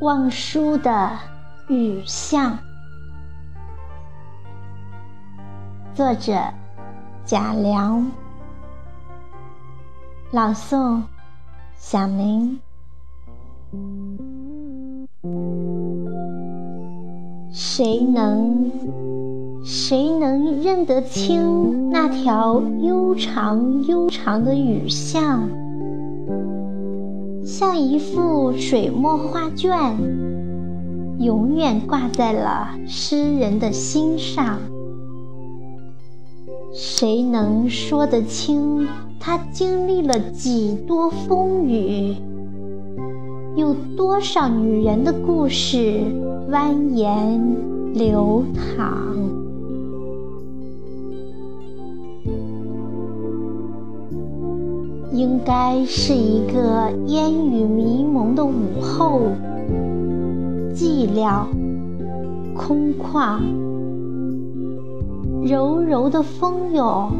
[0.00, 1.10] 望舒的
[1.66, 2.56] 雨巷，
[5.92, 6.38] 作者
[7.24, 8.08] 贾良，
[10.30, 11.02] 朗诵
[11.74, 12.60] 小明。
[17.50, 18.70] 谁能
[19.64, 25.67] 谁能认得清那条悠长悠长的雨巷？
[27.58, 29.74] 像一幅水墨画卷，
[31.18, 34.60] 永远挂在了诗人的心上。
[36.72, 38.86] 谁能说得清
[39.18, 42.14] 他经历了几多风雨？
[43.56, 46.00] 有多少女人的故事
[46.52, 47.40] 蜿蜒
[47.92, 49.16] 流淌？
[55.12, 59.22] 应该是一个烟雨迷蒙的午后，
[60.74, 61.46] 寂寥、
[62.54, 63.40] 空旷，
[65.48, 67.10] 柔柔的风涌，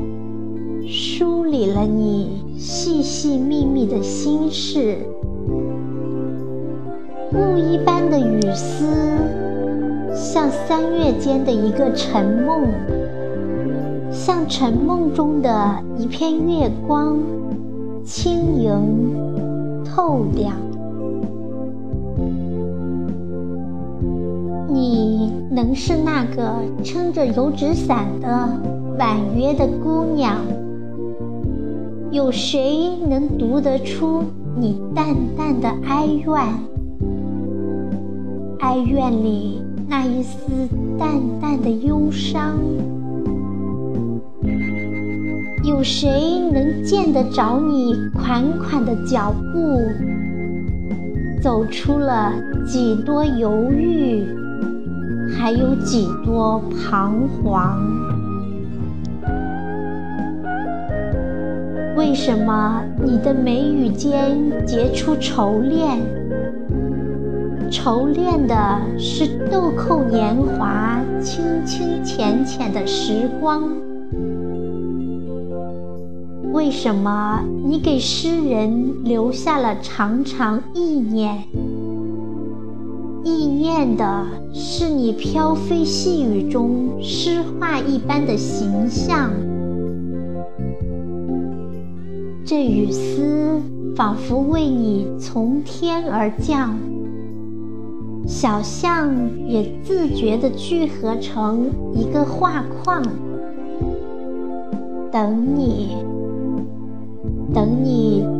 [0.86, 4.98] 梳理了你细细密密的心事。
[7.32, 8.84] 雾一般的雨丝，
[10.14, 12.68] 像三月间的一个晨梦，
[14.12, 17.16] 像晨梦中的一片月光。
[18.10, 20.56] 轻盈透亮，
[24.72, 28.48] 你能是那个撑着油纸伞的
[28.98, 30.36] 婉约的姑娘？
[32.10, 34.24] 有谁能读得出
[34.58, 36.34] 你淡淡的哀怨？
[38.60, 40.38] 哀怨里那一丝
[40.98, 41.10] 淡
[41.42, 42.58] 淡的忧伤？
[45.78, 49.80] 有谁能见得着你款款的脚步？
[51.40, 52.32] 走出了
[52.66, 54.26] 几多犹豫，
[55.30, 57.78] 还有几多彷徨？
[61.96, 64.36] 为什么你的眉宇间
[64.66, 66.00] 结出愁恋？
[67.70, 73.62] 愁恋的是豆蔻年华，清清浅浅的时光。
[76.58, 81.44] 为什么你给诗人留下了长长意念？
[83.22, 89.30] 意念的是你飘飞细雨中诗画一般的形象。
[92.44, 93.60] 这雨丝
[93.94, 96.76] 仿佛为你从天而降，
[98.26, 99.14] 小象
[99.46, 103.00] 也自觉地聚合成一个画框，
[105.12, 106.07] 等你。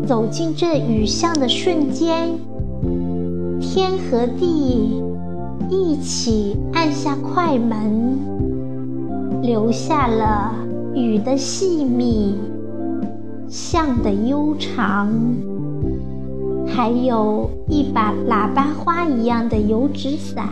[0.09, 2.31] 走进这雨巷的瞬间，
[3.61, 5.03] 天和地
[5.69, 8.17] 一起按下快门，
[9.43, 10.55] 留下了
[10.95, 12.35] 雨的细密，
[13.49, 15.13] 巷的悠长，
[16.67, 20.49] 还有一把喇叭花一样的油纸伞，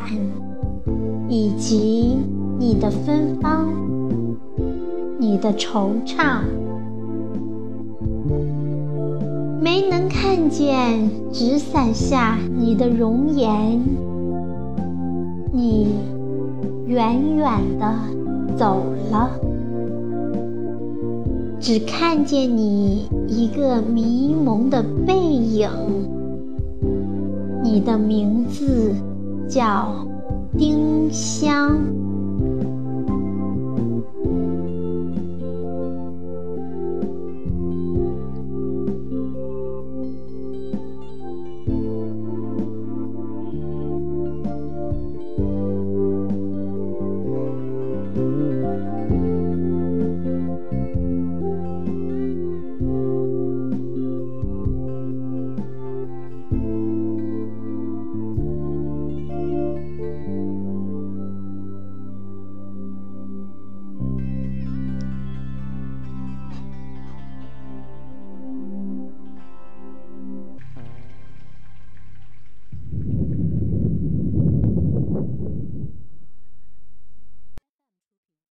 [1.31, 2.19] 以及
[2.59, 3.71] 你的芬芳，
[5.19, 6.41] 你的惆怅。
[10.48, 13.80] 见纸伞下你的容颜，
[15.52, 15.88] 你
[16.86, 17.48] 远远
[17.78, 17.94] 的
[18.56, 19.30] 走了，
[21.60, 25.68] 只看见你一个迷蒙的背影。
[27.62, 28.94] 你的名字
[29.48, 29.88] 叫
[30.56, 31.76] 丁香。